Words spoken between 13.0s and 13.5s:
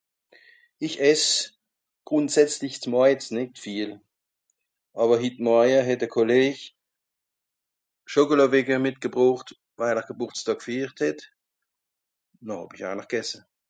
gesse